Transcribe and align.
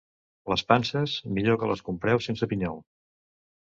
Les 0.53 0.63
panses, 0.71 1.13
millor 1.39 1.59
que 1.65 1.69
les 1.73 1.85
compreu 1.91 2.25
sense 2.29 2.51
pinyol. 2.55 2.85